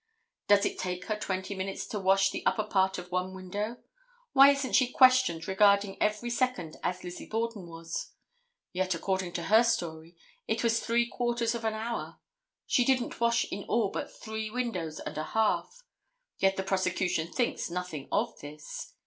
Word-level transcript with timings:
Does 0.47 0.65
it 0.65 0.79
take 0.79 1.05
her 1.05 1.15
twenty 1.15 1.53
minutes 1.53 1.85
to 1.85 1.99
wash 1.99 2.31
the 2.31 2.43
upper 2.47 2.63
part 2.63 2.97
of 2.97 3.11
one 3.11 3.35
window? 3.35 3.77
Why 4.33 4.49
isn't 4.49 4.73
she 4.73 4.91
questioned 4.91 5.47
regarding 5.47 6.01
every 6.01 6.31
second 6.31 6.77
as 6.81 7.03
Lizzie 7.03 7.27
Borden 7.27 7.67
was? 7.67 8.11
Yet, 8.73 8.95
according 8.95 9.33
to 9.33 9.43
her 9.43 9.61
story, 9.63 10.17
it 10.47 10.63
was 10.63 10.79
three 10.79 11.05
quarters 11.07 11.53
of 11.53 11.63
an 11.65 11.75
hour. 11.75 12.17
She 12.65 12.83
didn't 12.83 13.19
wash 13.21 13.45
in 13.51 13.63
all 13.65 13.91
but 13.91 14.11
three 14.11 14.49
windows 14.49 14.99
and 14.99 15.19
a 15.19 15.23
half. 15.23 15.83
Yet 16.39 16.55
the 16.57 16.63
prosecution 16.63 17.27
thinks 17.31 17.69
nothing 17.69 18.07
of 18.11 18.39
this. 18.39 18.95